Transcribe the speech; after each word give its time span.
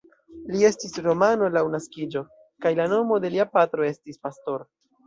Li 0.53 0.63
estis 0.69 0.95
romano 1.09 1.51
laŭ 1.57 1.63
naskiĝo, 1.75 2.27
kaj 2.67 2.75
la 2.81 2.91
nomo 2.97 3.23
de 3.27 3.35
lia 3.37 3.51
patro 3.57 3.91
estis 3.93 4.25
Pastor. 4.27 4.71